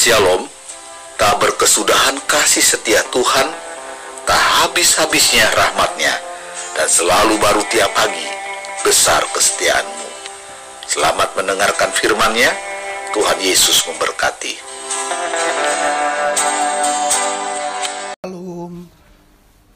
Shalom, 0.00 0.48
tak 1.20 1.44
berkesudahan 1.44 2.24
kasih 2.24 2.64
setia 2.64 3.04
Tuhan, 3.12 3.52
tak 4.24 4.40
habis-habisnya 4.64 5.44
rahmatnya, 5.52 6.16
dan 6.72 6.88
selalu 6.88 7.36
baru 7.36 7.60
tiap 7.68 7.92
pagi, 7.92 8.24
besar 8.80 9.20
kesetiaanmu. 9.28 10.08
Selamat 10.88 11.36
mendengarkan 11.36 11.92
firman-Nya, 11.92 12.48
Tuhan 13.12 13.44
Yesus 13.44 13.84
memberkati. 13.92 14.54
Shalom, 18.24 18.88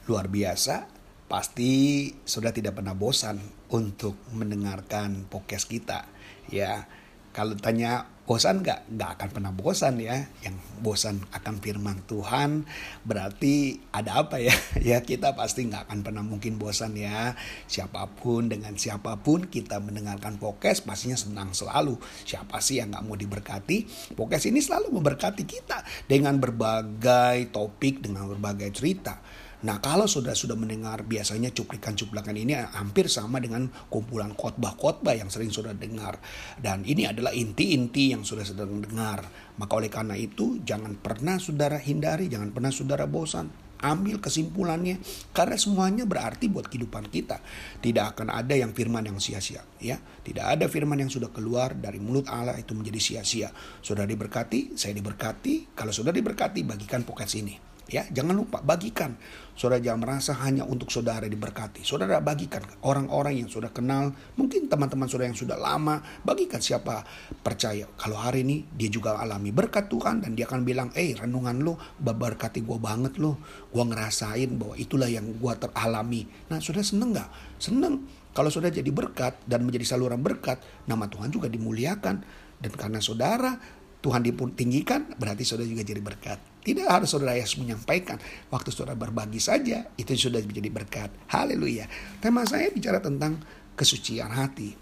luar 0.08 0.26
biasa. 0.32 0.88
Pasti 1.28 2.08
sudah 2.24 2.48
tidak 2.48 2.80
pernah 2.80 2.96
bosan 2.96 3.44
untuk 3.76 4.16
mendengarkan 4.32 5.28
podcast 5.28 5.68
kita. 5.68 6.08
Ya, 6.48 6.88
kalau 7.34 7.58
tanya 7.58 8.06
bosan 8.30 8.62
nggak? 8.62 8.94
Nggak 8.94 9.10
akan 9.18 9.28
pernah 9.34 9.52
bosan 9.52 9.98
ya. 9.98 10.30
Yang 10.46 10.56
bosan 10.78 11.18
akan 11.34 11.58
firman 11.58 11.98
Tuhan 12.06 12.62
berarti 13.02 13.82
ada 13.90 14.22
apa 14.22 14.38
ya? 14.38 14.54
Ya 14.94 15.02
kita 15.02 15.34
pasti 15.34 15.66
nggak 15.66 15.90
akan 15.90 16.06
pernah 16.06 16.22
mungkin 16.22 16.56
bosan 16.62 16.94
ya. 16.94 17.34
Siapa 17.66 18.06
pun 18.14 18.46
dengan 18.46 18.78
siapa 18.78 19.18
pun 19.18 19.50
kita 19.50 19.82
mendengarkan 19.82 20.38
podcast 20.38 20.86
pastinya 20.86 21.18
senang 21.18 21.50
selalu. 21.50 21.98
Siapa 22.22 22.62
sih 22.62 22.78
yang 22.78 22.94
nggak 22.94 23.04
mau 23.04 23.18
diberkati? 23.18 23.90
Podcast 24.14 24.46
ini 24.46 24.62
selalu 24.62 24.94
memberkati 24.94 25.42
kita 25.42 25.82
dengan 26.06 26.38
berbagai 26.38 27.50
topik, 27.50 27.98
dengan 27.98 28.30
berbagai 28.30 28.70
cerita. 28.70 29.18
Nah 29.64 29.80
kalau 29.80 30.04
sudah 30.04 30.36
sudah 30.36 30.60
mendengar 30.60 31.08
biasanya 31.08 31.48
cuplikan-cuplikan 31.48 32.36
ini 32.36 32.52
hampir 32.52 33.08
sama 33.08 33.40
dengan 33.40 33.72
kumpulan 33.88 34.36
khotbah-khotbah 34.36 35.16
yang 35.16 35.32
sering 35.32 35.48
sudah 35.48 35.72
dengar. 35.72 36.20
Dan 36.60 36.84
ini 36.84 37.08
adalah 37.08 37.32
inti-inti 37.32 38.12
yang 38.12 38.28
sudah 38.28 38.44
sedang 38.44 38.84
dengar. 38.84 39.24
Maka 39.56 39.72
oleh 39.72 39.88
karena 39.88 40.20
itu 40.20 40.60
jangan 40.68 41.00
pernah 41.00 41.40
saudara 41.40 41.80
hindari, 41.80 42.28
jangan 42.28 42.52
pernah 42.52 42.68
saudara 42.68 43.08
bosan. 43.08 43.48
Ambil 43.84 44.16
kesimpulannya 44.16 45.00
karena 45.36 45.60
semuanya 45.60 46.04
berarti 46.08 46.48
buat 46.48 46.68
kehidupan 46.68 47.08
kita. 47.08 47.40
Tidak 47.80 48.04
akan 48.16 48.32
ada 48.32 48.56
yang 48.56 48.72
firman 48.72 49.04
yang 49.04 49.20
sia-sia, 49.20 49.60
ya. 49.76 50.00
Tidak 50.00 50.40
ada 50.40 50.68
firman 50.72 51.04
yang 51.04 51.12
sudah 51.12 51.28
keluar 51.28 51.76
dari 51.76 52.00
mulut 52.00 52.24
Allah 52.28 52.56
itu 52.56 52.72
menjadi 52.72 53.00
sia-sia. 53.00 53.52
Sudah 53.84 54.08
diberkati, 54.08 54.76
saya 54.76 54.96
diberkati. 54.96 55.76
Kalau 55.76 55.92
sudah 55.92 56.16
diberkati, 56.16 56.64
bagikan 56.64 57.04
podcast 57.04 57.36
ini. 57.36 57.73
Ya, 57.84 58.08
jangan 58.08 58.32
lupa 58.32 58.64
bagikan. 58.64 59.12
Saudara 59.52 59.76
jangan 59.76 60.00
merasa 60.08 60.32
hanya 60.40 60.64
untuk 60.64 60.88
saudara 60.88 61.28
diberkati. 61.28 61.84
Saudara 61.84 62.18
bagikan 62.24 62.64
orang-orang 62.80 63.44
yang 63.44 63.48
sudah 63.52 63.70
kenal, 63.70 64.16
mungkin 64.40 64.72
teman-teman 64.72 65.04
saudara 65.04 65.28
yang 65.28 65.36
sudah 65.36 65.60
lama, 65.60 66.00
bagikan 66.24 66.64
siapa 66.64 67.04
percaya. 67.44 67.84
Kalau 68.00 68.16
hari 68.16 68.40
ini 68.42 68.64
dia 68.72 68.88
juga 68.88 69.20
alami 69.20 69.52
berkat 69.52 69.92
Tuhan 69.92 70.24
dan 70.24 70.32
dia 70.32 70.48
akan 70.48 70.64
bilang, 70.64 70.88
"Eh, 70.96 71.12
renungan 71.12 71.60
lo 71.60 71.76
berkati 72.00 72.64
gue 72.64 72.78
banget 72.80 73.20
lo. 73.20 73.36
Gue 73.68 73.84
ngerasain 73.84 74.48
bahwa 74.56 74.74
itulah 74.80 75.06
yang 75.12 75.36
gue 75.36 75.52
teralami." 75.60 76.24
Nah, 76.48 76.64
saudara 76.64 76.88
seneng 76.88 77.12
nggak? 77.12 77.30
Seneng. 77.60 77.94
Kalau 78.34 78.50
sudah 78.50 78.72
jadi 78.72 78.90
berkat 78.90 79.38
dan 79.46 79.62
menjadi 79.62 79.94
saluran 79.94 80.18
berkat, 80.18 80.58
nama 80.90 81.06
Tuhan 81.06 81.30
juga 81.30 81.46
dimuliakan. 81.46 82.16
Dan 82.58 82.72
karena 82.74 82.98
saudara 82.98 83.54
Tuhan 84.02 84.24
ditinggikan, 84.24 85.14
berarti 85.20 85.46
saudara 85.46 85.68
juga 85.68 85.86
jadi 85.86 86.02
berkat. 86.02 86.53
Tidak 86.64 86.88
harus 86.88 87.12
saudara 87.12 87.36
yang 87.36 87.44
menyampaikan. 87.60 88.16
Waktu 88.48 88.72
saudara 88.72 88.96
berbagi 88.96 89.36
saja, 89.36 89.84
itu 90.00 90.16
sudah 90.16 90.40
menjadi 90.40 90.72
berkat. 90.72 91.12
Haleluya. 91.28 91.84
Tema 92.24 92.48
saya 92.48 92.72
bicara 92.72 93.04
tentang 93.04 93.36
kesucian 93.76 94.32
hati. 94.32 94.72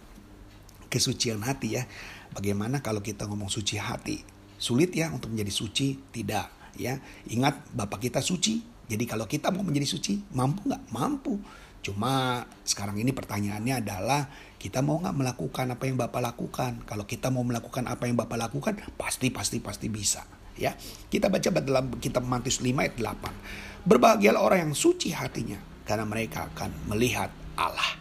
Kesucian 0.87 1.43
hati 1.43 1.83
ya. 1.83 1.83
Bagaimana 2.31 2.79
kalau 2.79 3.03
kita 3.03 3.27
ngomong 3.27 3.51
suci 3.51 3.83
hati? 3.83 4.23
Sulit 4.63 4.95
ya 4.95 5.11
untuk 5.11 5.35
menjadi 5.35 5.51
suci? 5.51 5.99
Tidak. 5.99 6.79
ya. 6.79 7.03
Ingat 7.27 7.75
Bapak 7.75 7.99
kita 7.99 8.23
suci. 8.23 8.63
Jadi 8.87 9.03
kalau 9.03 9.27
kita 9.27 9.51
mau 9.51 9.67
menjadi 9.67 9.91
suci, 9.91 10.23
mampu 10.39 10.71
nggak? 10.71 10.83
Mampu. 10.95 11.35
Cuma 11.83 12.47
sekarang 12.63 12.95
ini 13.03 13.11
pertanyaannya 13.11 13.83
adalah 13.83 14.31
kita 14.63 14.87
mau 14.87 15.03
nggak 15.03 15.19
melakukan 15.19 15.67
apa 15.67 15.83
yang 15.91 15.99
Bapak 15.99 16.23
lakukan? 16.23 16.87
Kalau 16.87 17.11
kita 17.11 17.35
mau 17.35 17.43
melakukan 17.43 17.91
apa 17.91 18.07
yang 18.07 18.15
Bapak 18.15 18.39
lakukan, 18.39 18.79
pasti 18.95 19.35
pasti 19.35 19.59
pasti 19.59 19.91
bisa. 19.91 20.23
Ya, 20.57 20.77
kita 21.09 21.33
baca 21.33 21.49
dalam 21.49 21.97
kitab 21.97 22.29
Matius 22.29 22.61
5 22.61 22.77
ayat 22.77 22.95
8. 23.01 23.89
Berbahagialah 23.89 24.41
orang 24.41 24.59
yang 24.69 24.75
suci 24.77 25.11
hatinya, 25.11 25.59
karena 25.89 26.05
mereka 26.05 26.53
akan 26.53 26.93
melihat 26.93 27.33
Allah. 27.57 27.99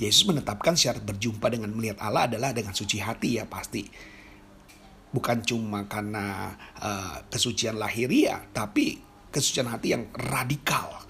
Yesus 0.00 0.24
menetapkan 0.24 0.76
syarat 0.76 1.04
berjumpa 1.04 1.52
dengan 1.52 1.76
melihat 1.76 2.00
Allah 2.00 2.24
adalah 2.24 2.56
dengan 2.56 2.72
suci 2.72 3.04
hati 3.04 3.36
ya 3.36 3.44
pasti. 3.44 3.84
Bukan 5.10 5.44
cuma 5.44 5.84
karena 5.90 6.56
uh, 6.80 7.26
kesucian 7.28 7.76
lahiria, 7.76 8.48
tapi 8.56 8.96
kesucian 9.28 9.68
hati 9.68 9.92
yang 9.92 10.08
radikal 10.16 11.00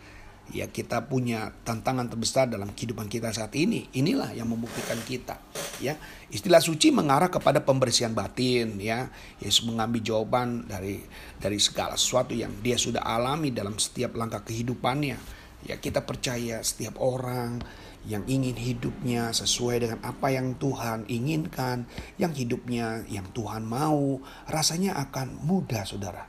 ya 0.51 0.67
kita 0.67 1.07
punya 1.07 1.55
tantangan 1.63 2.11
terbesar 2.11 2.51
dalam 2.51 2.75
kehidupan 2.75 3.07
kita 3.07 3.31
saat 3.31 3.55
ini. 3.55 3.87
Inilah 3.95 4.35
yang 4.35 4.51
membuktikan 4.51 4.99
kita, 5.07 5.39
ya. 5.81 5.97
Istilah 6.29 6.61
suci 6.63 6.93
mengarah 6.95 7.33
kepada 7.33 7.65
pembersihan 7.65 8.13
batin, 8.13 8.79
ya. 8.79 9.11
Yesus 9.41 9.67
mengambil 9.67 10.05
jawaban 10.05 10.69
dari 10.69 11.03
dari 11.41 11.59
segala 11.59 11.97
sesuatu 11.97 12.37
yang 12.37 12.53
dia 12.61 12.77
sudah 12.77 13.03
alami 13.03 13.51
dalam 13.51 13.81
setiap 13.81 14.15
langkah 14.15 14.45
kehidupannya. 14.45 15.19
Ya, 15.65 15.77
kita 15.77 16.05
percaya 16.09 16.65
setiap 16.65 16.97
orang 17.01 17.61
yang 18.09 18.25
ingin 18.25 18.57
hidupnya 18.57 19.29
sesuai 19.37 19.85
dengan 19.85 20.01
apa 20.01 20.33
yang 20.33 20.57
Tuhan 20.57 21.05
inginkan, 21.05 21.85
yang 22.17 22.33
hidupnya 22.33 23.05
yang 23.13 23.29
Tuhan 23.37 23.69
mau, 23.69 24.25
rasanya 24.49 24.97
akan 24.97 25.37
mudah, 25.45 25.85
Saudara. 25.85 26.25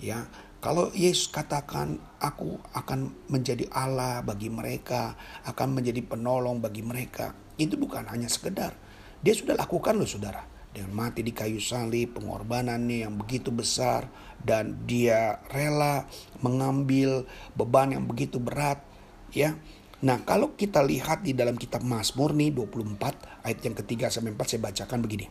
Ya, 0.00 0.24
kalau 0.64 0.88
Yesus 0.96 1.28
katakan, 1.28 2.00
"Aku 2.20 2.60
akan 2.72 3.12
menjadi 3.28 3.68
Allah 3.68 4.24
bagi 4.24 4.48
mereka, 4.48 5.16
akan 5.44 5.76
menjadi 5.76 6.00
penolong 6.04 6.60
bagi 6.60 6.80
mereka," 6.80 7.36
itu 7.60 7.76
bukan 7.76 8.08
hanya 8.08 8.28
sekedar. 8.28 8.72
Dia 9.20 9.36
sudah 9.36 9.52
lakukan 9.52 10.00
loh, 10.00 10.08
saudara, 10.08 10.40
dengan 10.72 10.96
mati 10.96 11.20
di 11.20 11.36
kayu 11.36 11.60
salib, 11.60 12.16
pengorbanannya 12.16 13.04
yang 13.04 13.20
begitu 13.20 13.52
besar, 13.52 14.08
dan 14.40 14.88
dia 14.88 15.44
rela 15.52 16.08
mengambil 16.40 17.28
beban 17.52 17.92
yang 17.92 18.08
begitu 18.08 18.40
berat, 18.40 18.80
ya. 19.28 19.60
Nah, 20.00 20.24
kalau 20.24 20.56
kita 20.56 20.80
lihat 20.80 21.20
di 21.20 21.36
dalam 21.36 21.60
kitab 21.60 21.84
Mazmur 21.84 22.32
nih 22.32 22.56
24 22.56 23.44
ayat 23.44 23.60
yang 23.60 23.76
ketiga 23.84 24.08
sampai 24.08 24.32
4 24.32 24.48
saya 24.48 24.60
bacakan 24.64 25.04
begini. 25.04 25.28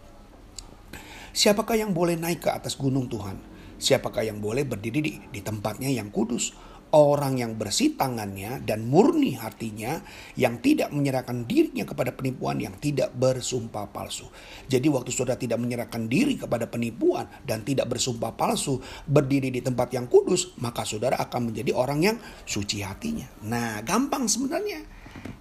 Siapakah 1.33 1.77
yang 1.77 1.89
boleh 1.89 2.13
naik 2.13 2.45
ke 2.45 2.49
atas 2.53 2.77
gunung 2.77 3.09
Tuhan? 3.09 3.41
Siapakah 3.81 4.21
yang 4.21 4.37
boleh 4.37 4.69
berdiri 4.69 4.99
di, 5.01 5.13
di 5.33 5.41
tempatnya 5.41 5.89
yang 5.89 6.13
kudus? 6.13 6.53
Orang 6.89 7.37
yang 7.37 7.53
bersih 7.53 7.93
tangannya 7.93 8.65
dan 8.65 8.89
murni 8.89 9.37
hatinya 9.37 10.01
yang 10.33 10.57
tidak 10.57 10.89
menyerahkan 10.89 11.45
dirinya 11.45 11.85
kepada 11.85 12.17
penipuan 12.17 12.57
yang 12.57 12.73
tidak 12.81 13.13
bersumpah 13.13 13.93
palsu. 13.93 14.25
Jadi 14.65 14.89
waktu 14.89 15.13
saudara 15.13 15.37
tidak 15.37 15.61
menyerahkan 15.61 16.09
diri 16.09 16.33
kepada 16.33 16.65
penipuan 16.65 17.29
dan 17.45 17.61
tidak 17.61 17.93
bersumpah 17.93 18.33
palsu, 18.33 18.81
berdiri 19.05 19.53
di 19.53 19.61
tempat 19.61 19.93
yang 19.93 20.09
kudus, 20.09 20.57
maka 20.57 20.81
saudara 20.81 21.21
akan 21.21 21.53
menjadi 21.53 21.77
orang 21.77 21.99
yang 22.01 22.17
suci 22.49 22.81
hatinya. 22.81 23.29
Nah, 23.45 23.85
gampang 23.85 24.25
sebenarnya. 24.25 24.81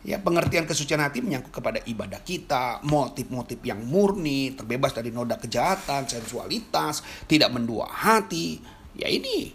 Ya, 0.04 0.20
pengertian 0.20 0.68
kesucian 0.68 1.00
hati 1.00 1.24
menyangkut 1.24 1.52
kepada 1.52 1.80
ibadah 1.84 2.20
kita, 2.24 2.84
motif-motif 2.84 3.60
yang 3.64 3.84
murni, 3.88 4.52
terbebas 4.52 4.92
dari 4.92 5.12
noda 5.12 5.40
kejahatan, 5.40 6.04
sensualitas, 6.08 7.00
tidak 7.24 7.52
mendua 7.52 7.88
hati. 7.88 8.60
Ya 8.96 9.08
ini, 9.12 9.52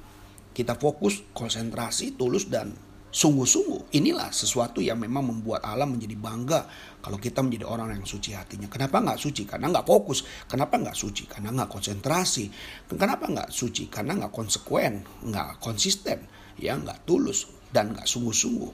kita 0.53 0.78
fokus, 0.78 1.25
konsentrasi, 1.34 2.14
tulus, 2.16 2.47
dan 2.47 2.72
sungguh-sungguh. 3.14 3.94
Inilah 3.94 4.34
sesuatu 4.34 4.81
yang 4.81 4.97
memang 4.97 5.30
membuat 5.30 5.62
Allah 5.62 5.85
menjadi 5.85 6.17
bangga 6.17 6.66
kalau 7.05 7.22
kita 7.22 7.46
menjadi 7.46 7.70
orang 7.70 7.94
yang 7.94 8.05
suci 8.09 8.34
hatinya. 8.34 8.66
Kenapa 8.66 8.97
nggak 8.97 9.22
suci? 9.22 9.46
Karena 9.46 9.70
nggak 9.70 9.85
fokus. 9.85 10.26
Kenapa 10.50 10.82
nggak 10.82 10.97
suci? 10.97 11.29
Karena 11.29 11.53
nggak 11.53 11.70
konsentrasi. 11.70 12.50
Kenapa 12.90 13.29
nggak 13.29 13.50
suci? 13.53 13.85
Karena 13.85 14.17
nggak 14.17 14.34
konsekuen, 14.34 15.05
nggak 15.29 15.61
konsisten, 15.61 16.26
ya 16.58 16.73
nggak 16.73 17.06
tulus 17.06 17.46
dan 17.70 17.94
nggak 17.94 18.09
sungguh-sungguh. 18.09 18.72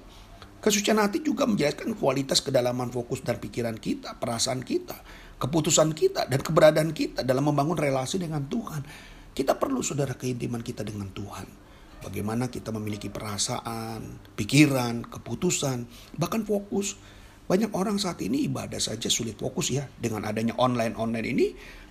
Kesucian 0.60 1.00
hati 1.00 1.24
juga 1.24 1.48
menjelaskan 1.48 1.96
kualitas 1.96 2.44
kedalaman 2.44 2.92
fokus 2.92 3.24
dan 3.24 3.40
pikiran 3.40 3.80
kita, 3.80 4.20
perasaan 4.20 4.60
kita, 4.60 5.00
keputusan 5.40 5.96
kita, 5.96 6.28
dan 6.28 6.44
keberadaan 6.44 6.92
kita 6.92 7.24
dalam 7.24 7.48
membangun 7.48 7.80
relasi 7.80 8.20
dengan 8.20 8.44
Tuhan. 8.44 8.84
Kita 9.32 9.56
perlu 9.56 9.80
saudara 9.80 10.20
keintiman 10.20 10.60
kita 10.60 10.84
dengan 10.84 11.08
Tuhan. 11.16 11.69
Bagaimana 12.00 12.48
kita 12.48 12.72
memiliki 12.72 13.12
perasaan, 13.12 14.24
pikiran, 14.40 15.08
keputusan, 15.08 15.86
bahkan 16.16 16.48
fokus. 16.48 16.96
Banyak 17.50 17.74
orang 17.74 17.98
saat 17.98 18.22
ini 18.22 18.46
ibadah 18.46 18.78
saja 18.78 19.10
sulit 19.10 19.36
fokus 19.36 19.74
ya. 19.74 19.90
Dengan 19.98 20.22
adanya 20.24 20.54
online-online 20.56 21.28
ini, 21.28 21.48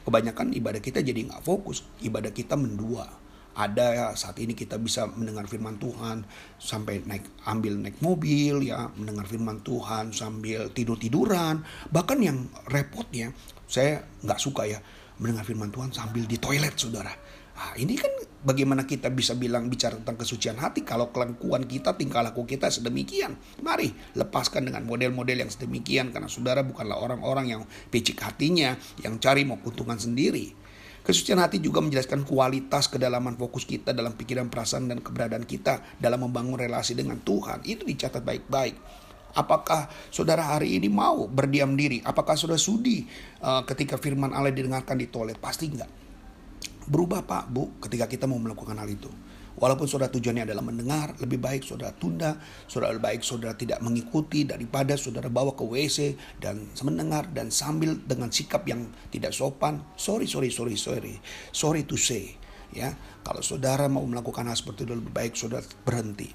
kebanyakan 0.06 0.54
ibadah 0.54 0.78
kita 0.78 1.02
jadi 1.02 1.18
nggak 1.28 1.42
fokus. 1.42 1.82
Ibadah 1.98 2.30
kita 2.30 2.54
mendua 2.54 3.28
ada 3.58 3.86
ya 3.90 4.06
saat 4.14 4.38
ini 4.38 4.54
kita 4.54 4.78
bisa 4.78 5.10
mendengar 5.10 5.50
firman 5.50 5.82
Tuhan 5.82 6.22
sampai 6.62 7.02
naik 7.02 7.26
ambil 7.42 7.74
naik 7.74 7.98
mobil 7.98 8.62
ya 8.62 8.86
mendengar 8.94 9.26
firman 9.26 9.58
Tuhan 9.66 10.14
sambil 10.14 10.70
tidur 10.70 10.94
tiduran 10.94 11.66
bahkan 11.90 12.22
yang 12.22 12.46
repotnya 12.70 13.34
saya 13.66 14.06
nggak 14.22 14.38
suka 14.38 14.62
ya 14.70 14.78
mendengar 15.18 15.42
firman 15.42 15.74
Tuhan 15.74 15.90
sambil 15.90 16.22
di 16.30 16.38
toilet 16.38 16.78
saudara 16.78 17.10
Nah, 17.58 17.74
ini 17.74 17.98
kan 17.98 18.14
bagaimana 18.46 18.86
kita 18.86 19.10
bisa 19.10 19.34
bilang 19.34 19.66
bicara 19.66 19.98
tentang 19.98 20.14
kesucian 20.14 20.54
hati 20.62 20.86
kalau 20.86 21.10
kelakuan 21.10 21.66
kita, 21.66 21.98
tingkah 21.98 22.22
laku 22.22 22.46
kita 22.46 22.70
sedemikian. 22.70 23.34
Mari 23.66 23.90
lepaskan 24.14 24.70
dengan 24.70 24.86
model-model 24.86 25.42
yang 25.42 25.50
sedemikian 25.50 26.14
karena 26.14 26.30
saudara 26.30 26.62
bukanlah 26.62 27.02
orang-orang 27.02 27.58
yang 27.58 27.62
picik 27.90 28.22
hatinya, 28.22 28.78
yang 29.02 29.18
cari 29.18 29.42
mau 29.42 29.58
keuntungan 29.58 29.98
sendiri. 29.98 30.54
Kesucian 31.02 31.42
hati 31.42 31.58
juga 31.58 31.82
menjelaskan 31.82 32.22
kualitas 32.22 32.86
kedalaman 32.86 33.34
fokus 33.34 33.66
kita 33.66 33.90
dalam 33.90 34.14
pikiran, 34.14 34.46
perasaan, 34.46 34.86
dan 34.86 35.02
keberadaan 35.02 35.42
kita 35.42 35.82
dalam 35.98 36.22
membangun 36.22 36.62
relasi 36.62 36.94
dengan 36.94 37.18
Tuhan. 37.18 37.66
Itu 37.66 37.82
dicatat 37.82 38.22
baik-baik. 38.22 38.78
Apakah 39.34 39.90
saudara 40.14 40.46
hari 40.54 40.78
ini 40.78 40.86
mau 40.86 41.26
berdiam 41.26 41.74
diri? 41.74 41.98
Apakah 42.06 42.38
saudara 42.38 42.60
sudi 42.60 43.02
uh, 43.42 43.66
ketika 43.66 43.98
firman 43.98 44.30
Allah 44.30 44.54
didengarkan 44.54 44.94
di 44.94 45.10
toilet? 45.10 45.40
Pasti 45.42 45.74
enggak 45.74 46.07
berubah 46.88 47.22
Pak 47.22 47.44
Bu 47.52 47.76
ketika 47.84 48.08
kita 48.08 48.24
mau 48.24 48.40
melakukan 48.40 48.74
hal 48.80 48.88
itu. 48.88 49.12
Walaupun 49.58 49.90
saudara 49.90 50.06
tujuannya 50.14 50.46
adalah 50.46 50.62
mendengar, 50.62 51.18
lebih 51.18 51.42
baik 51.42 51.66
saudara 51.66 51.90
tunda, 51.90 52.38
saudara 52.70 52.94
lebih 52.94 53.10
baik 53.10 53.20
saudara 53.26 53.58
tidak 53.58 53.82
mengikuti 53.82 54.46
daripada 54.46 54.94
saudara 54.94 55.26
bawa 55.26 55.58
ke 55.58 55.66
WC 55.66 56.14
dan 56.38 56.62
mendengar 56.86 57.26
dan 57.34 57.50
sambil 57.50 57.98
dengan 57.98 58.30
sikap 58.30 58.62
yang 58.70 58.86
tidak 59.10 59.34
sopan. 59.34 59.82
Sorry, 59.98 60.30
sorry, 60.30 60.54
sorry, 60.54 60.78
sorry, 60.78 61.18
sorry 61.50 61.82
to 61.82 61.98
say. 61.98 62.38
Ya, 62.70 62.94
kalau 63.26 63.42
saudara 63.42 63.90
mau 63.90 64.06
melakukan 64.06 64.46
hal 64.46 64.54
seperti 64.54 64.86
itu 64.86 64.94
lebih 64.94 65.10
baik 65.10 65.34
saudara 65.34 65.66
berhenti. 65.82 66.30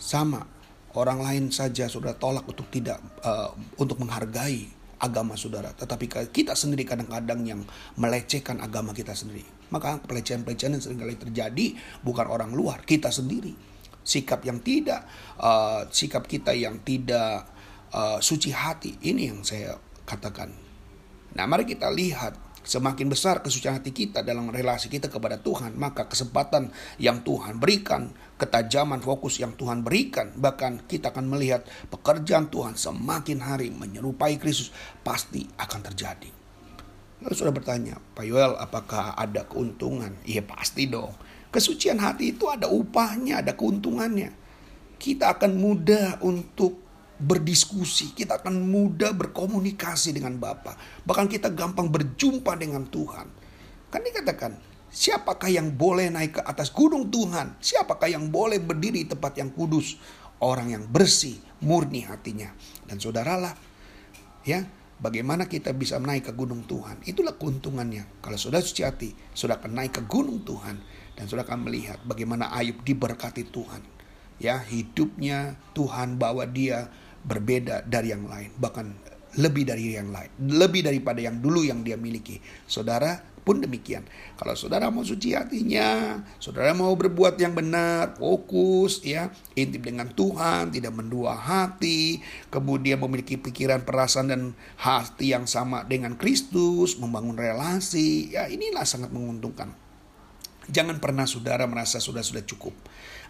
Sama 0.00 0.48
orang 0.96 1.20
lain 1.20 1.44
saja 1.52 1.92
saudara 1.92 2.16
tolak 2.16 2.48
untuk 2.48 2.72
tidak 2.72 3.04
uh, 3.20 3.52
untuk 3.76 4.00
menghargai 4.00 4.83
agama 5.04 5.36
saudara. 5.36 5.76
Tetapi 5.76 6.32
kita 6.32 6.56
sendiri 6.56 6.88
kadang-kadang 6.88 7.44
yang 7.44 7.60
melecehkan 8.00 8.64
agama 8.64 8.96
kita 8.96 9.12
sendiri. 9.12 9.44
Maka 9.68 10.00
pelecehan-pelecehan 10.00 10.80
yang 10.80 10.82
sering 10.82 11.00
kali 11.00 11.20
terjadi 11.20 11.66
bukan 12.00 12.24
orang 12.24 12.56
luar, 12.56 12.80
kita 12.88 13.12
sendiri. 13.12 13.52
Sikap 14.04 14.44
yang 14.48 14.64
tidak, 14.64 15.04
uh, 15.40 15.84
sikap 15.92 16.24
kita 16.24 16.56
yang 16.56 16.80
tidak 16.80 17.48
uh, 17.92 18.20
suci 18.20 18.52
hati. 18.52 18.96
Ini 19.00 19.32
yang 19.32 19.40
saya 19.44 19.76
katakan. 20.08 20.52
Nah 21.34 21.44
mari 21.48 21.64
kita 21.64 21.88
lihat 21.92 22.43
Semakin 22.64 23.12
besar 23.12 23.44
kesucian 23.44 23.76
hati 23.76 23.92
kita 23.92 24.24
dalam 24.24 24.48
relasi 24.48 24.88
kita 24.88 25.12
kepada 25.12 25.36
Tuhan, 25.36 25.76
maka 25.76 26.08
kesempatan 26.08 26.72
yang 26.96 27.20
Tuhan 27.20 27.60
berikan, 27.60 28.08
ketajaman 28.40 29.04
fokus 29.04 29.36
yang 29.36 29.52
Tuhan 29.52 29.84
berikan, 29.84 30.32
bahkan 30.40 30.80
kita 30.88 31.12
akan 31.12 31.28
melihat 31.28 31.68
pekerjaan 31.92 32.48
Tuhan 32.48 32.72
semakin 32.72 33.44
hari 33.44 33.68
menyerupai 33.68 34.40
Kristus 34.40 34.72
pasti 35.04 35.44
akan 35.60 35.80
terjadi. 35.92 36.30
Lalu 37.24 37.34
sudah 37.36 37.52
bertanya, 37.52 37.96
Pak 38.16 38.24
Yoel, 38.24 38.56
apakah 38.56 39.16
ada 39.16 39.44
keuntungan? 39.44 40.16
Iya 40.24 40.44
pasti 40.44 40.88
dong. 40.88 41.12
Kesucian 41.52 42.00
hati 42.00 42.36
itu 42.36 42.48
ada 42.48 42.68
upahnya, 42.68 43.40
ada 43.40 43.56
keuntungannya. 43.56 44.32
Kita 45.00 45.36
akan 45.36 45.52
mudah 45.56 46.20
untuk 46.24 46.83
berdiskusi, 47.18 48.10
kita 48.12 48.42
akan 48.42 48.66
mudah 48.66 49.14
berkomunikasi 49.14 50.14
dengan 50.14 50.38
Bapa. 50.38 50.74
Bahkan 51.06 51.26
kita 51.30 51.54
gampang 51.54 51.86
berjumpa 51.88 52.58
dengan 52.58 52.84
Tuhan. 52.90 53.26
Kan 53.90 54.02
dikatakan, 54.02 54.58
siapakah 54.90 55.50
yang 55.50 55.70
boleh 55.74 56.10
naik 56.10 56.38
ke 56.38 56.42
atas 56.42 56.74
gunung 56.74 57.10
Tuhan? 57.10 57.54
Siapakah 57.62 58.10
yang 58.10 58.30
boleh 58.30 58.58
berdiri 58.58 59.06
di 59.06 59.08
tempat 59.10 59.38
yang 59.38 59.54
kudus? 59.54 59.98
Orang 60.42 60.74
yang 60.74 60.84
bersih, 60.90 61.38
murni 61.62 62.02
hatinya. 62.02 62.50
Dan 62.84 62.98
saudaralah, 62.98 63.54
ya, 64.42 64.66
bagaimana 64.98 65.46
kita 65.46 65.70
bisa 65.70 66.02
naik 66.02 66.28
ke 66.28 66.32
gunung 66.34 66.66
Tuhan? 66.66 67.00
Itulah 67.06 67.38
keuntungannya. 67.38 68.20
Kalau 68.20 68.36
sudah 68.36 68.58
suci 68.58 68.82
hati, 68.82 69.14
sudah 69.32 69.62
akan 69.62 69.78
naik 69.78 69.98
ke 69.98 70.02
gunung 70.10 70.42
Tuhan 70.42 70.82
dan 71.14 71.24
sudah 71.30 71.46
akan 71.46 71.70
melihat 71.70 72.02
bagaimana 72.02 72.50
Ayub 72.50 72.82
diberkati 72.82 73.46
Tuhan. 73.48 73.82
Ya, 74.42 74.58
hidupnya 74.58 75.54
Tuhan 75.78 76.18
bawa 76.18 76.50
dia 76.50 76.90
berbeda 77.24 77.84
dari 77.88 78.12
yang 78.12 78.28
lain, 78.28 78.52
bahkan 78.60 78.92
lebih 79.34 79.66
dari 79.66 79.98
yang 79.98 80.14
lain, 80.14 80.30
lebih 80.38 80.86
daripada 80.86 81.18
yang 81.18 81.42
dulu 81.42 81.66
yang 81.66 81.82
dia 81.82 81.98
miliki. 81.98 82.38
Saudara 82.70 83.34
pun 83.44 83.60
demikian. 83.60 84.08
Kalau 84.40 84.56
saudara 84.56 84.88
mau 84.88 85.04
suci 85.04 85.36
hatinya, 85.36 86.16
saudara 86.40 86.72
mau 86.72 86.96
berbuat 86.96 87.36
yang 87.36 87.52
benar, 87.52 88.16
fokus 88.16 89.04
ya, 89.04 89.28
intip 89.52 89.84
dengan 89.84 90.08
Tuhan, 90.08 90.72
tidak 90.72 90.96
mendua 90.96 91.36
hati, 91.36 92.24
kemudian 92.48 92.96
memiliki 93.04 93.36
pikiran, 93.36 93.84
perasaan 93.84 94.32
dan 94.32 94.42
hati 94.80 95.36
yang 95.36 95.44
sama 95.44 95.84
dengan 95.84 96.16
Kristus, 96.16 96.96
membangun 96.96 97.36
relasi, 97.36 98.32
ya 98.32 98.48
inilah 98.48 98.88
sangat 98.88 99.12
menguntungkan. 99.12 99.83
Jangan 100.64 100.96
pernah 100.96 101.28
saudara 101.28 101.68
merasa 101.68 102.00
sudah 102.00 102.24
sudah 102.24 102.40
cukup. 102.48 102.72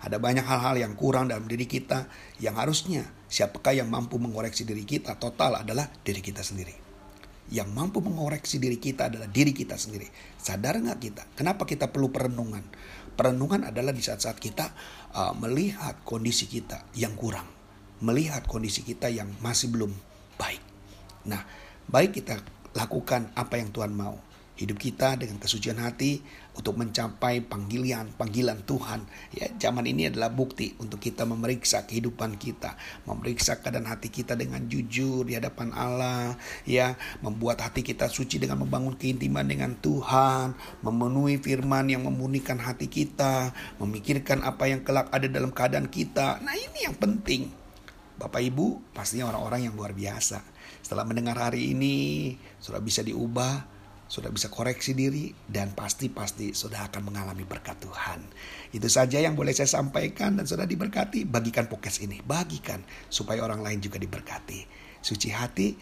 Ada 0.05 0.23
banyak 0.23 0.47
hal-hal 0.47 0.79
yang 0.79 0.95
kurang 0.95 1.27
dalam 1.27 1.51
diri 1.51 1.67
kita 1.67 2.07
yang 2.39 2.55
harusnya 2.55 3.11
siapakah 3.27 3.75
yang 3.75 3.91
mampu 3.91 4.23
mengoreksi 4.23 4.63
diri 4.63 4.87
kita 4.87 5.19
total 5.19 5.65
adalah 5.67 5.91
diri 6.07 6.23
kita 6.23 6.47
sendiri. 6.47 6.75
Yang 7.51 7.69
mampu 7.75 7.99
mengoreksi 8.01 8.63
diri 8.63 8.79
kita 8.79 9.11
adalah 9.11 9.27
diri 9.27 9.51
kita 9.51 9.75
sendiri. 9.75 10.07
Sadar 10.39 10.79
nggak 10.79 10.99
kita? 11.03 11.23
Kenapa 11.35 11.67
kita 11.67 11.91
perlu 11.91 12.09
perenungan? 12.15 12.63
Perenungan 13.15 13.71
adalah 13.71 13.91
di 13.91 14.03
saat-saat 14.03 14.39
kita 14.39 14.71
uh, 15.15 15.35
melihat 15.39 16.03
kondisi 16.07 16.47
kita 16.47 16.87
yang 16.95 17.19
kurang. 17.19 17.47
Melihat 18.03 18.47
kondisi 18.47 18.83
kita 18.87 19.11
yang 19.11 19.31
masih 19.43 19.71
belum 19.75 19.91
baik. 20.39 20.63
Nah, 21.31 21.43
baik 21.91 22.23
kita 22.23 22.43
lakukan 22.75 23.31
apa 23.39 23.59
yang 23.59 23.71
Tuhan 23.71 23.95
mau 23.95 24.34
hidup 24.55 24.79
kita 24.79 25.19
dengan 25.19 25.43
kesucian 25.43 25.83
hati 25.83 26.23
untuk 26.55 26.79
mencapai 26.79 27.43
panggilan 27.43 28.15
panggilan 28.15 28.63
Tuhan. 28.63 29.03
Ya, 29.35 29.51
zaman 29.59 29.91
ini 29.91 30.07
adalah 30.07 30.31
bukti 30.31 30.79
untuk 30.79 31.03
kita 31.03 31.27
memeriksa 31.27 31.83
kehidupan 31.91 32.39
kita, 32.39 32.79
memeriksa 33.11 33.59
keadaan 33.59 33.91
hati 33.91 34.15
kita 34.15 34.39
dengan 34.39 34.63
jujur 34.71 35.27
di 35.27 35.35
hadapan 35.35 35.75
Allah, 35.75 36.39
ya, 36.63 36.95
membuat 37.19 37.67
hati 37.67 37.83
kita 37.83 38.07
suci 38.07 38.39
dengan 38.39 38.63
membangun 38.63 38.95
keintiman 38.95 39.43
dengan 39.43 39.75
Tuhan, 39.83 40.55
memenuhi 40.87 41.43
firman 41.43 41.91
yang 41.91 42.07
memurnikan 42.07 42.63
hati 42.63 42.87
kita, 42.87 43.51
memikirkan 43.83 44.47
apa 44.47 44.71
yang 44.71 44.87
kelak 44.87 45.11
ada 45.11 45.27
dalam 45.27 45.51
keadaan 45.51 45.91
kita. 45.91 46.39
Nah, 46.39 46.55
ini 46.55 46.87
yang 46.87 46.95
penting. 46.95 47.51
Bapak 48.15 48.47
Ibu, 48.47 48.95
pastinya 48.95 49.35
orang-orang 49.35 49.67
yang 49.67 49.75
luar 49.75 49.91
biasa. 49.91 50.39
Setelah 50.79 51.03
mendengar 51.03 51.35
hari 51.35 51.75
ini, 51.75 52.31
sudah 52.63 52.79
bisa 52.79 53.03
diubah 53.03 53.74
sudah 54.05 54.29
bisa 54.29 54.53
koreksi 54.53 54.93
diri 54.93 55.33
dan 55.49 55.73
pasti-pasti 55.73 56.53
sudah 56.53 56.93
akan 56.93 57.09
mengalami 57.09 57.43
berkat 57.43 57.81
Tuhan. 57.81 58.21
Itu 58.71 58.87
saja 58.87 59.19
yang 59.19 59.35
boleh 59.35 59.57
saya 59.57 59.69
sampaikan 59.69 60.37
dan 60.37 60.45
sudah 60.45 60.69
diberkati. 60.69 61.25
Bagikan 61.25 61.67
podcast 61.67 62.05
ini, 62.05 62.21
bagikan 62.21 62.85
supaya 63.09 63.43
orang 63.43 63.65
lain 63.65 63.81
juga 63.81 63.97
diberkati. 63.97 64.67
Suci 65.01 65.29
hati, 65.33 65.75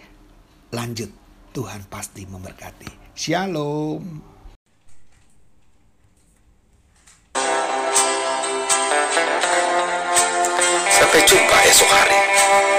lanjut. 0.75 1.11
Tuhan 1.53 1.85
pasti 1.85 2.25
memberkati. 2.25 3.13
Shalom. 3.13 4.01
Sampai 10.89 11.21
jumpa 11.29 11.57
esok 11.69 11.91
hari. 11.93 12.21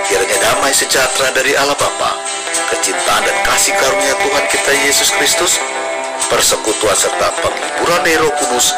Kiranya 0.09 0.37
damai 0.41 0.73
sejahtera 0.73 1.29
dari 1.37 1.53
Allah 1.53 1.77
Bapa 1.77 2.42
kecintaan 2.73 3.21
dan 3.21 3.37
kasih 3.45 3.73
karunia 3.77 4.17
Tuhan 4.17 4.45
kita 4.49 4.71
Yesus 4.89 5.13
Kristus, 5.13 5.61
persekutuan 6.25 6.97
serta 6.97 7.29
penghiburan 7.45 8.01
Roh 8.25 8.33
Kudus 8.33 8.73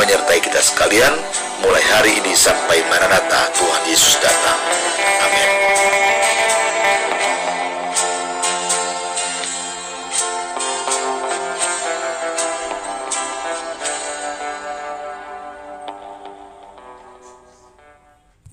menyertai 0.00 0.40
kita 0.40 0.64
sekalian 0.64 1.12
mulai 1.60 1.84
hari 1.92 2.16
ini 2.24 2.32
sampai 2.32 2.80
Maranatha 2.88 3.52
Tuhan 3.52 3.82
Yesus 3.84 4.16
datang. 4.24 4.58